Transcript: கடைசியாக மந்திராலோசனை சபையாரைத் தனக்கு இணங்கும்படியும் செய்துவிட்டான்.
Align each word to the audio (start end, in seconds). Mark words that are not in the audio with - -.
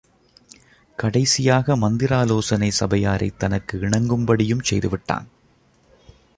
கடைசியாக 0.95 1.75
மந்திராலோசனை 1.75 2.71
சபையாரைத் 2.79 3.37
தனக்கு 3.37 3.77
இணங்கும்படியும் 3.77 4.63
செய்துவிட்டான். 4.69 5.25